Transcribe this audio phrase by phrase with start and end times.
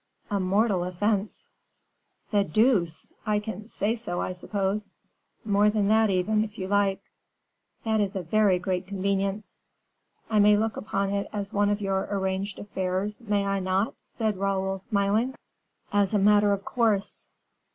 [0.31, 1.47] "A mortal offense."
[2.31, 3.13] "The deuce!
[3.23, 4.89] I can say so, I suppose?"
[5.45, 7.03] "More than that, even, if you like."
[7.85, 9.59] "That is a very great convenience."
[10.27, 14.37] "I may look upon it as one of your arranged affairs, may I not?" said
[14.37, 15.35] Raoul, smiling.
[15.93, 17.27] "As a matter of course.